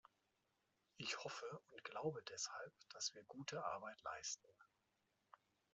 [0.97, 4.49] Ich hoffe und glaube deshalb, dass wir gute Arbeit leisten.